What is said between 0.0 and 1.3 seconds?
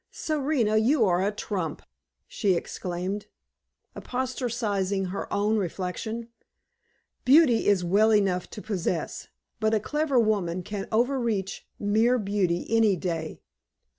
"Serena, you are